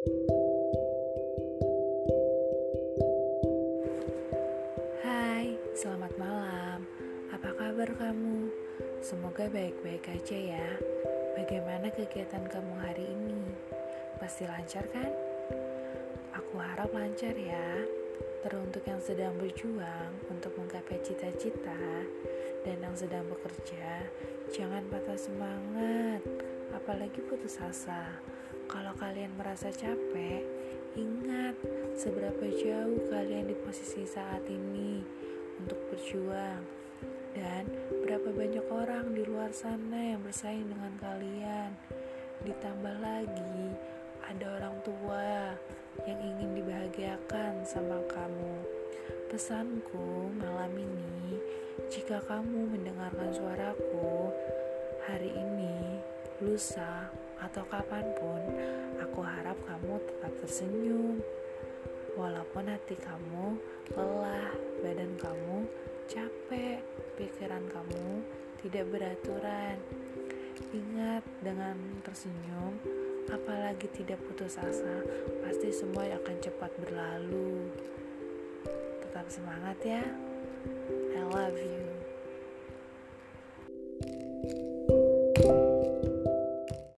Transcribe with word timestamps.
Hai, 0.00 0.08
selamat 5.76 6.16
malam. 6.16 6.88
Apa 7.28 7.52
kabar 7.52 7.92
kamu? 8.00 8.48
Semoga 9.04 9.52
baik-baik 9.52 10.08
aja 10.08 10.56
ya. 10.56 10.68
Bagaimana 11.36 11.92
kegiatan 11.92 12.48
kamu 12.48 12.80
hari 12.80 13.12
ini? 13.12 13.44
Pasti 14.16 14.48
lancar 14.48 14.88
kan? 14.88 15.12
Aku 16.32 16.56
harap 16.56 16.88
lancar 16.96 17.36
ya. 17.36 17.84
Teruntuk 18.40 18.88
yang 18.88 19.04
sedang 19.04 19.36
berjuang 19.36 20.16
untuk 20.32 20.56
menggapai 20.56 20.96
cita-cita 21.04 21.76
dan 22.64 22.76
yang 22.80 22.96
sedang 22.96 23.28
bekerja, 23.28 24.08
jangan 24.48 24.80
patah 24.88 25.20
semangat, 25.20 26.24
apalagi 26.72 27.20
putus 27.28 27.60
asa. 27.60 28.16
Kalau 28.70 28.94
kalian 28.94 29.34
merasa 29.34 29.74
capek, 29.74 30.46
ingat 30.94 31.58
seberapa 31.98 32.46
jauh 32.54 33.02
kalian 33.10 33.50
di 33.50 33.56
posisi 33.66 34.06
saat 34.06 34.46
ini 34.46 35.02
untuk 35.58 35.74
berjuang 35.90 36.62
dan 37.34 37.66
berapa 38.06 38.30
banyak 38.30 38.66
orang 38.70 39.10
di 39.10 39.26
luar 39.26 39.50
sana 39.50 40.14
yang 40.14 40.22
bersaing 40.22 40.70
dengan 40.70 40.94
kalian. 41.02 41.74
Ditambah 42.46 42.96
lagi, 43.02 43.74
ada 44.22 44.46
orang 44.62 44.76
tua 44.86 45.58
yang 46.06 46.20
ingin 46.22 46.62
dibahagiakan 46.62 47.66
sama 47.66 47.98
kamu. 48.06 48.54
Pesanku 49.34 50.30
malam 50.38 50.70
ini, 50.78 51.42
jika 51.90 52.22
kamu 52.22 52.70
mendengarkan 52.70 53.34
suaraku 53.34 54.30
hari 55.10 55.34
ini, 55.34 55.98
lusa, 56.42 56.99
atau 57.40 57.64
kapan 57.66 58.04
pun, 58.20 58.42
aku 59.00 59.20
harap 59.24 59.56
kamu 59.64 59.96
tetap 60.04 60.32
tersenyum. 60.44 61.18
Walaupun 62.18 62.68
hati 62.68 62.98
kamu 63.00 63.56
lelah, 63.96 64.52
badan 64.84 65.14
kamu 65.16 65.64
capek, 66.10 66.82
pikiran 67.16 67.64
kamu 67.70 68.20
tidak 68.60 68.84
beraturan. 68.92 69.78
Ingat, 70.70 71.24
dengan 71.40 71.78
tersenyum, 72.04 72.76
apalagi 73.32 73.88
tidak 73.96 74.20
putus 74.28 74.60
asa, 74.60 75.00
pasti 75.40 75.72
semua 75.72 76.04
akan 76.20 76.36
cepat 76.44 76.70
berlalu. 76.84 77.72
Tetap 79.06 79.26
semangat 79.32 79.78
ya. 79.80 80.04
I 81.16 81.22
love 81.24 81.56
you. 81.56 81.90